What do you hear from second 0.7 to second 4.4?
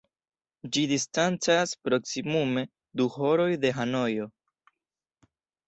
Ĝi distancas proksimume du horoj de Hanojo.